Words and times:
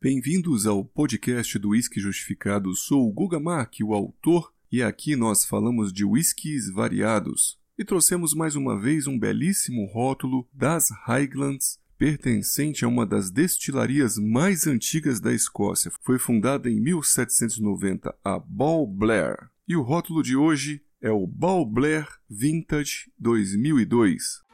Bem-vindos 0.00 0.64
ao 0.64 0.84
podcast 0.84 1.58
do 1.58 1.70
Whisky 1.70 1.98
Justificado. 1.98 2.72
Sou 2.76 3.08
o 3.08 3.12
Guga 3.12 3.40
Mark, 3.40 3.74
o 3.82 3.92
autor, 3.92 4.52
e 4.70 4.80
aqui 4.80 5.16
nós 5.16 5.44
falamos 5.44 5.92
de 5.92 6.04
whiskies 6.04 6.70
variados. 6.70 7.58
E 7.76 7.84
trouxemos 7.84 8.32
mais 8.32 8.54
uma 8.54 8.78
vez 8.78 9.08
um 9.08 9.18
belíssimo 9.18 9.86
rótulo 9.86 10.46
das 10.52 10.88
Highlands, 11.04 11.80
pertencente 11.98 12.84
a 12.84 12.88
uma 12.88 13.04
das 13.04 13.28
destilarias 13.28 14.18
mais 14.18 14.68
antigas 14.68 15.18
da 15.18 15.34
Escócia. 15.34 15.90
Foi 16.04 16.16
fundada 16.16 16.70
em 16.70 16.78
1790, 16.80 18.14
a 18.22 18.38
Ball 18.38 18.86
Blair. 18.86 19.50
E 19.66 19.74
o 19.74 19.82
rótulo 19.82 20.22
de 20.22 20.36
hoje 20.36 20.80
é 21.02 21.10
o 21.10 21.26
Ball 21.26 21.66
Blair 21.66 22.06
Vintage 22.30 23.10
2002. 23.18 24.44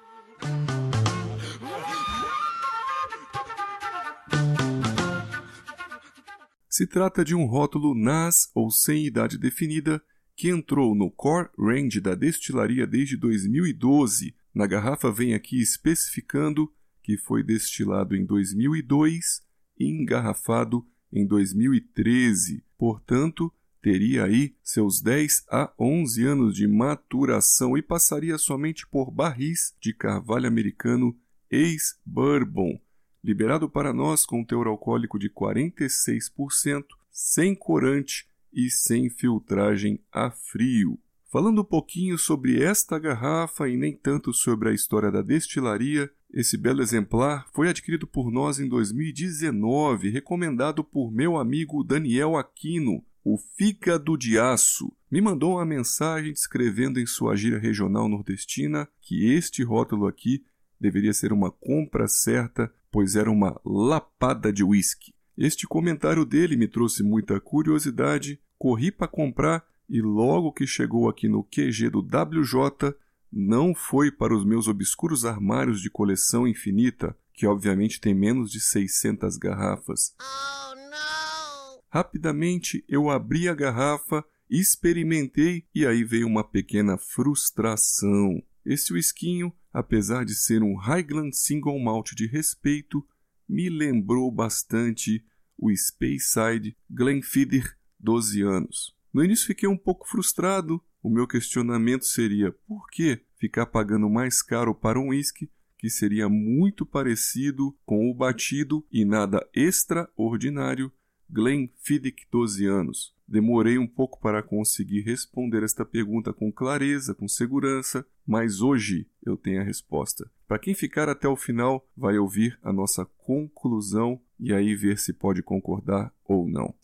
Se 6.77 6.89
trata 6.89 7.25
de 7.25 7.37
um 7.37 7.45
rótulo 7.47 7.95
NAS 7.95 8.51
ou 8.53 8.69
sem 8.69 9.07
idade 9.07 9.39
definida 9.39 10.03
que 10.35 10.49
entrou 10.49 10.93
no 10.93 11.09
Core 11.09 11.49
Range 11.57 12.01
da 12.01 12.17
destilaria 12.17 12.85
desde 12.85 13.17
2012. 13.17 14.35
Na 14.53 14.67
garrafa 14.67 15.09
vem 15.13 15.35
aqui 15.35 15.63
especificando 15.63 16.69
que 17.01 17.17
foi 17.17 17.45
destilado 17.45 18.17
em 18.17 18.27
2002 18.27 19.41
e 19.79 19.89
engarrafado 19.89 20.85
em 21.13 21.25
2013. 21.25 22.65
Portanto, 22.77 23.55
teria 23.81 24.25
aí 24.25 24.57
seus 24.61 25.01
10 25.01 25.45
a 25.53 25.73
11 25.79 26.25
anos 26.25 26.57
de 26.57 26.67
maturação 26.67 27.79
e 27.79 27.83
passaria 27.83 28.37
somente 28.37 28.85
por 28.85 29.13
barris 29.13 29.77
de 29.81 29.95
carvalho 29.95 30.49
americano 30.49 31.17
ex-bourbon 31.49 32.81
liberado 33.25 33.71
para 33.71 33.91
nós 33.91 34.27
com 34.27 34.45
teor 34.45 34.67
alcoólico 34.67 35.19
de 35.19 35.31
46%, 35.31 36.85
sem 37.11 37.55
corante 37.55 38.29
e 38.53 38.71
sem 38.71 39.09
filtragem 39.09 39.99
a 40.13 40.31
frio. 40.31 40.99
Falando 41.33 41.63
um 41.63 41.65
pouquinho 41.65 42.19
sobre 42.19 42.63
esta 42.63 42.99
garrafa 42.99 43.67
e 43.67 43.77
nem 43.77 43.97
tanto 43.97 44.33
sobre 44.33 44.69
a 44.69 44.73
história 44.73 45.11
da 45.11 45.23
destilaria, 45.23 46.09
esse 46.31 46.57
belo 46.57 46.83
exemplar 46.83 47.49
foi 47.53 47.69
adquirido 47.69 48.07
por 48.07 48.31
nós 48.31 48.61
em 48.61 48.69
2019, 48.69 50.11
recomendado 50.11 50.85
por 50.85 51.11
meu 51.11 51.39
amigo 51.39 51.83
Daniel 51.83 52.37
Aquino, 52.37 53.03
o 53.25 53.39
Fígado 53.39 54.19
de 54.19 54.39
Aço. 54.39 54.93
Me 55.11 55.21
mandou 55.21 55.55
uma 55.55 55.65
mensagem 55.65 56.33
descrevendo 56.33 57.01
em 57.01 57.07
sua 57.07 57.35
gíria 57.35 57.59
regional 57.59 58.09
nordestina 58.09 58.87
que 59.01 59.33
este 59.33 59.65
rótulo 59.65 60.07
aqui 60.07 60.45
deveria 60.79 61.15
ser 61.15 61.33
uma 61.33 61.51
compra 61.51 62.07
certa 62.07 62.71
pois 62.95 63.17
era 63.17 63.29
uma 63.29 63.61
lapada 63.67 64.53
de 64.53 64.63
uísque. 64.63 65.13
Este 65.37 65.67
comentário 65.67 66.25
dele 66.25 66.57
me 66.57 66.69
trouxe 66.69 67.03
muita 67.03 67.41
curiosidade, 67.41 68.41
corri 68.57 68.93
para 68.93 69.09
comprar 69.09 69.67
e 69.89 70.01
logo 70.01 70.53
que 70.53 70.65
chegou 70.65 71.09
aqui 71.09 71.29
no 71.29 71.43
QG 71.43 71.91
do 71.91 71.99
WJ, 71.99 72.95
não 73.33 73.75
foi 73.75 74.13
para 74.13 74.33
os 74.33 74.45
meus 74.45 74.69
obscuros 74.69 75.25
armários 75.25 75.81
de 75.81 75.91
coleção 75.91 76.47
infinita, 76.47 77.19
que 77.33 77.49
obviamente 77.49 78.01
tem 78.01 78.15
menos 78.15 78.49
de 78.49 78.61
600 78.61 79.39
garrafas. 79.39 80.15
Oh, 80.21 81.75
Rapidamente 81.89 82.85
eu 82.89 83.11
abri 83.11 83.49
a 83.49 83.55
garrafa, 83.55 84.25
experimentei 84.49 85.67
e 85.75 85.85
aí 85.85 86.05
veio 86.05 86.29
uma 86.29 86.45
pequena 86.45 86.97
frustração. 86.97 88.41
Esse 88.65 88.93
whiskinho 88.93 89.53
apesar 89.75 90.25
de 90.25 90.37
ser 90.37 90.63
um 90.63 90.77
Highland 90.77 91.37
Single 91.37 91.81
Malt 91.81 92.13
de 92.15 92.29
respeito, 92.29 93.05
me 93.49 93.69
lembrou 93.69 94.31
bastante 94.31 95.25
o 95.59 95.75
Speyside 95.75 96.77
Glenfiddich 96.89 97.69
12 97.99 98.43
anos. 98.43 98.95
No 99.13 99.25
início 99.25 99.49
fiquei 99.49 99.69
um 99.69 99.77
pouco 99.77 100.09
frustrado. 100.09 100.81
O 101.03 101.11
meu 101.11 101.27
questionamento 101.27 102.07
seria: 102.07 102.53
por 102.67 102.89
que 102.89 103.21
ficar 103.37 103.67
pagando 103.67 104.09
mais 104.09 104.41
caro 104.41 104.73
para 104.75 104.99
um 104.99 105.09
whisky 105.09 105.51
que 105.77 105.91
seria 105.91 106.29
muito 106.29 106.87
parecido 106.87 107.77
com 107.85 108.09
o 108.09 108.15
batido 108.15 108.87
e 108.91 109.05
nada 109.05 109.47
extraordinário 109.53 110.91
Glenfiddich 111.31 112.27
12 112.31 112.67
anos? 112.67 113.15
Demorei 113.27 113.79
um 113.79 113.87
pouco 113.87 114.21
para 114.21 114.43
conseguir 114.43 115.01
responder 115.01 115.63
esta 115.63 115.85
pergunta 115.85 116.33
com 116.33 116.53
clareza, 116.53 117.15
com 117.15 117.27
segurança, 117.27 118.07
mas 118.27 118.61
hoje 118.61 119.09
eu 119.25 119.37
tenho 119.37 119.61
a 119.61 119.65
resposta. 119.65 120.31
Para 120.47 120.59
quem 120.59 120.75
ficar 120.75 121.09
até 121.09 121.27
o 121.27 121.37
final, 121.37 121.89
vai 121.97 122.19
ouvir 122.19 122.59
a 122.63 122.73
nossa 122.73 123.05
conclusão 123.05 124.21
e 124.39 124.53
aí 124.53 124.75
ver 124.75 124.99
se 124.99 125.13
pode 125.13 125.43
concordar 125.43 126.13
ou 126.25 126.47
não. 126.47 126.75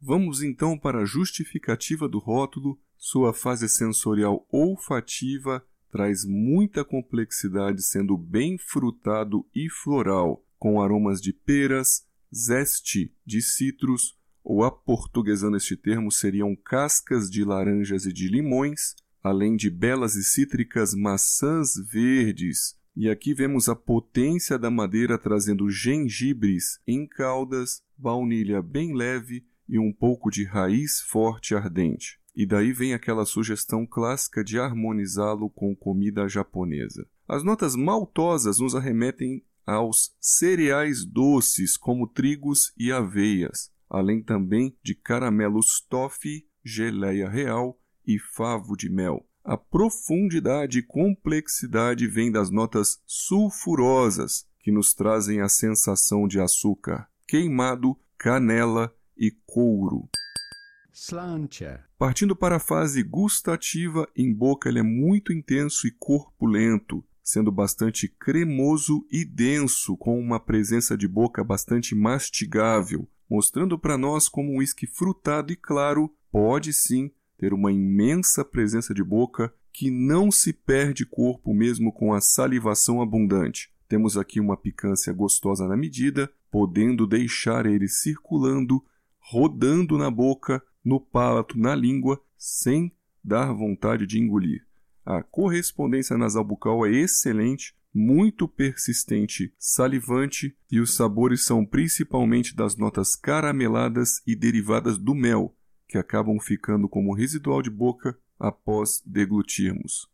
Vamos 0.00 0.42
então 0.42 0.78
para 0.78 1.00
a 1.00 1.06
justificativa 1.06 2.08
do 2.08 2.18
rótulo. 2.18 2.78
Sua 2.98 3.32
fase 3.32 3.68
sensorial 3.68 4.46
olfativa 4.52 5.66
traz 5.90 6.24
muita 6.24 6.84
complexidade, 6.84 7.82
sendo 7.82 8.16
bem 8.16 8.58
frutado 8.58 9.46
e 9.54 9.70
floral, 9.70 10.44
com 10.58 10.80
aromas 10.80 11.20
de 11.20 11.32
peras, 11.32 12.06
zeste 12.34 13.14
de 13.24 13.40
citros, 13.40 14.16
ou 14.42 14.62
aportuguesando 14.62 15.56
este 15.56 15.76
termo, 15.76 16.10
seriam 16.12 16.54
cascas 16.54 17.28
de 17.30 17.44
laranjas 17.44 18.06
e 18.06 18.12
de 18.12 18.28
limões, 18.28 18.94
além 19.22 19.56
de 19.56 19.68
belas 19.68 20.14
e 20.14 20.22
cítricas 20.22 20.94
maçãs 20.94 21.74
verdes. 21.74 22.76
E 22.94 23.10
aqui 23.10 23.34
vemos 23.34 23.68
a 23.68 23.74
potência 23.74 24.58
da 24.58 24.70
madeira 24.70 25.18
trazendo 25.18 25.68
gengibres 25.68 26.78
em 26.86 27.06
caldas, 27.06 27.82
baunilha 27.98 28.62
bem 28.62 28.94
leve 28.94 29.44
e 29.68 29.78
um 29.78 29.92
pouco 29.92 30.30
de 30.30 30.44
raiz 30.44 31.00
forte 31.00 31.54
ardente. 31.54 32.20
E 32.34 32.46
daí 32.46 32.72
vem 32.72 32.94
aquela 32.94 33.26
sugestão 33.26 33.86
clássica 33.86 34.44
de 34.44 34.58
harmonizá-lo 34.58 35.50
com 35.50 35.74
comida 35.74 36.28
japonesa. 36.28 37.06
As 37.26 37.42
notas 37.42 37.74
maltosas 37.74 38.60
nos 38.60 38.74
arremetem 38.74 39.42
aos 39.66 40.14
cereais 40.20 41.04
doces 41.04 41.76
como 41.76 42.06
trigos 42.06 42.72
e 42.78 42.92
aveias, 42.92 43.70
além 43.90 44.22
também 44.22 44.76
de 44.82 44.94
caramelos 44.94 45.84
toffee, 45.88 46.46
geleia 46.64 47.28
real 47.28 47.78
e 48.06 48.18
favo 48.18 48.76
de 48.76 48.88
mel. 48.88 49.26
A 49.44 49.56
profundidade 49.56 50.78
e 50.78 50.82
complexidade 50.82 52.06
vem 52.06 52.30
das 52.30 52.50
notas 52.50 53.00
sulfurosas, 53.06 54.46
que 54.60 54.72
nos 54.72 54.94
trazem 54.94 55.40
a 55.40 55.48
sensação 55.48 56.26
de 56.26 56.40
açúcar 56.40 57.08
queimado, 57.26 57.96
canela 58.16 58.94
e 59.16 59.30
couro. 59.44 60.08
Slancher. 60.92 61.84
Partindo 61.98 62.34
para 62.34 62.56
a 62.56 62.60
fase 62.60 63.02
gustativa, 63.02 64.08
em 64.16 64.32
boca 64.32 64.68
ele 64.68 64.78
é 64.78 64.82
muito 64.82 65.32
intenso 65.32 65.86
e 65.86 65.90
corpulento, 65.90 67.04
sendo 67.26 67.50
bastante 67.50 68.06
cremoso 68.06 69.04
e 69.10 69.24
denso, 69.24 69.96
com 69.96 70.16
uma 70.16 70.38
presença 70.38 70.96
de 70.96 71.08
boca 71.08 71.42
bastante 71.42 71.92
mastigável, 71.92 73.08
mostrando 73.28 73.76
para 73.76 73.98
nós 73.98 74.28
como 74.28 74.52
um 74.52 74.58
whisky 74.58 74.86
frutado 74.86 75.52
e 75.52 75.56
claro 75.56 76.14
pode 76.30 76.72
sim 76.72 77.10
ter 77.36 77.52
uma 77.52 77.72
imensa 77.72 78.44
presença 78.44 78.94
de 78.94 79.02
boca 79.02 79.52
que 79.72 79.90
não 79.90 80.30
se 80.30 80.52
perde 80.52 81.04
corpo 81.04 81.52
mesmo 81.52 81.92
com 81.92 82.14
a 82.14 82.20
salivação 82.20 83.02
abundante. 83.02 83.72
Temos 83.88 84.16
aqui 84.16 84.38
uma 84.38 84.56
picância 84.56 85.12
gostosa 85.12 85.66
na 85.66 85.76
medida, 85.76 86.30
podendo 86.48 87.08
deixar 87.08 87.66
ele 87.66 87.88
circulando, 87.88 88.80
rodando 89.18 89.98
na 89.98 90.12
boca, 90.12 90.62
no 90.84 91.00
palato, 91.00 91.58
na 91.58 91.74
língua, 91.74 92.22
sem 92.38 92.92
dar 93.22 93.52
vontade 93.52 94.06
de 94.06 94.20
engolir. 94.20 94.65
A 95.06 95.22
correspondência 95.22 96.18
nasal 96.18 96.42
bucal 96.42 96.84
é 96.84 96.90
excelente, 96.90 97.76
muito 97.94 98.48
persistente, 98.48 99.54
salivante 99.56 100.56
e 100.68 100.80
os 100.80 100.96
sabores 100.96 101.44
são 101.44 101.64
principalmente 101.64 102.56
das 102.56 102.76
notas 102.76 103.14
carameladas 103.14 104.20
e 104.26 104.34
derivadas 104.34 104.98
do 104.98 105.14
mel, 105.14 105.56
que 105.88 105.96
acabam 105.96 106.40
ficando 106.40 106.88
como 106.88 107.14
residual 107.14 107.62
de 107.62 107.70
boca 107.70 108.18
após 108.36 109.00
deglutirmos. 109.06 110.10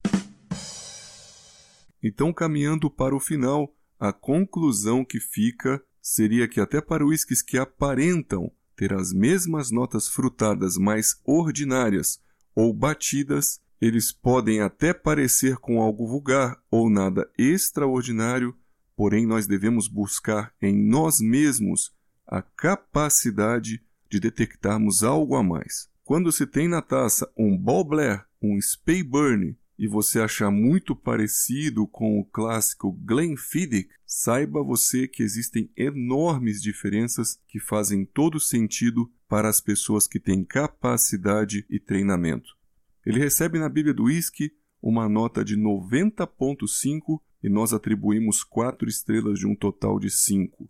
Então, 2.03 2.31
caminhando 2.31 2.91
para 2.91 3.17
o 3.17 3.21
final, 3.21 3.75
a 3.99 4.13
conclusão 4.13 5.07
que 5.07 5.19
fica 5.19 5.83
seria 6.03 6.47
que 6.47 6.61
até 6.61 6.83
para 6.83 7.07
uísques 7.07 7.41
que 7.41 7.57
aparentam 7.57 8.53
ter 8.77 8.93
as 8.93 9.11
mesmas 9.11 9.71
notas 9.71 10.07
frutadas 10.07 10.77
mais 10.77 11.19
ordinárias 11.25 12.21
ou 12.55 12.75
batidas, 12.75 13.59
eles 13.83 14.13
podem 14.13 14.61
até 14.61 14.95
parecer 14.95 15.57
com 15.57 15.83
algo 15.83 16.07
vulgar 16.07 16.57
ou 16.71 16.89
nada 16.89 17.29
extraordinário, 17.37 18.57
porém 18.95 19.27
nós 19.27 19.45
devemos 19.45 19.89
buscar 19.89 20.55
em 20.63 20.73
nós 20.73 21.21
mesmos 21.21 21.93
a 22.25 22.41
capacidade 22.41 23.83
de 24.09 24.21
detectarmos 24.21 25.03
algo 25.03 25.35
a 25.35 25.43
mais. 25.43 25.89
Quando 26.05 26.31
se 26.31 26.47
tem 26.47 26.69
na 26.69 26.81
taça 26.81 27.29
um 27.37 27.59
Ball 27.59 27.83
Blair, 27.83 28.25
um 28.41 28.57
Speyburn 28.61 29.59
e 29.77 29.89
você 29.89 30.21
achar 30.21 30.53
muito 30.53 30.95
parecido 30.95 31.85
com 31.89 32.21
o 32.21 32.25
clássico 32.25 32.93
Glenfiddich, 32.93 33.91
saiba 34.07 34.63
você 34.63 35.09
que 35.09 35.25
existem 35.25 35.69
enormes 35.77 36.63
diferenças 36.63 37.37
que 37.49 37.59
fazem 37.59 38.05
todo 38.05 38.39
sentido 38.39 39.11
para 39.29 39.49
as 39.49 39.61
pessoas 39.61 40.07
que 40.07 40.21
têm 40.21 40.45
capacidade 40.45 41.67
e 41.69 41.81
treinamento. 41.81 42.62
Ele 43.05 43.19
recebe 43.19 43.59
na 43.59 43.69
Bíblia 43.69 43.95
do 43.95 44.05
Whisky 44.05 44.53
uma 44.81 45.09
nota 45.09 45.45
de 45.45 45.57
90.5 45.57 47.21
e 47.43 47.49
nós 47.49 47.73
atribuímos 47.73 48.45
4 48.45 48.89
estrelas 48.89 49.39
de 49.39 49.47
um 49.47 49.55
total 49.55 49.99
de 49.99 50.11
5. 50.11 50.69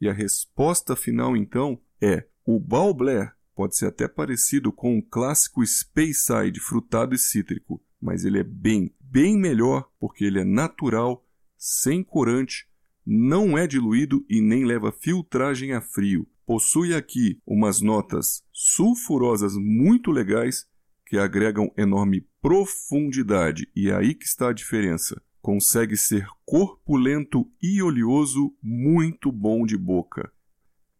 E 0.00 0.08
a 0.08 0.12
resposta 0.12 0.96
final 0.96 1.36
então 1.36 1.80
é: 2.00 2.26
o 2.44 2.58
Balbler 2.58 3.34
pode 3.54 3.76
ser 3.76 3.86
até 3.86 4.08
parecido 4.08 4.72
com 4.72 4.98
o 4.98 5.02
clássico 5.02 5.64
Speyside 5.64 6.58
frutado 6.60 7.14
e 7.14 7.18
cítrico, 7.18 7.80
mas 8.00 8.24
ele 8.24 8.38
é 8.38 8.44
bem, 8.44 8.92
bem 9.00 9.38
melhor 9.38 9.88
porque 9.98 10.24
ele 10.24 10.40
é 10.40 10.44
natural, 10.44 11.24
sem 11.56 12.02
corante, 12.02 12.66
não 13.06 13.56
é 13.56 13.66
diluído 13.66 14.24
e 14.28 14.40
nem 14.40 14.64
leva 14.64 14.92
filtragem 14.92 15.72
a 15.72 15.80
frio. 15.80 16.26
Possui 16.46 16.94
aqui 16.94 17.40
umas 17.46 17.80
notas 17.80 18.42
sulfurosas 18.52 19.54
muito 19.56 20.10
legais 20.10 20.66
que 21.14 21.18
agregam 21.20 21.72
enorme 21.78 22.26
profundidade, 22.42 23.68
e 23.72 23.88
é 23.88 23.94
aí 23.94 24.16
que 24.16 24.26
está 24.26 24.48
a 24.48 24.52
diferença. 24.52 25.22
Consegue 25.40 25.96
ser 25.96 26.26
corpulento 26.44 27.48
e 27.62 27.80
oleoso, 27.80 28.52
muito 28.60 29.30
bom 29.30 29.64
de 29.64 29.76
boca. 29.76 30.32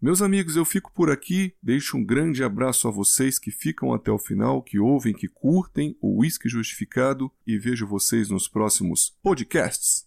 Meus 0.01 0.23
amigos, 0.23 0.55
eu 0.55 0.65
fico 0.65 0.93
por 0.95 1.11
aqui. 1.11 1.53
Deixo 1.61 1.97
um 1.97 2.05
grande 2.05 2.45
abraço 2.45 2.87
a 2.87 2.93
vocês 2.93 3.41
que 3.41 3.51
ficam 3.51 3.93
até 3.93 4.13
o 4.13 4.19
final, 4.19 4.63
que 4.63 4.79
ouvem, 4.79 5.13
que 5.13 5.27
curtem 5.27 5.97
o 6.01 6.21
Whisky 6.21 6.49
Justificado 6.49 7.29
e 7.45 7.59
vejo 7.59 7.85
vocês 7.85 8.31
nos 8.31 8.47
próximos 8.47 9.17
podcasts. 9.21 10.07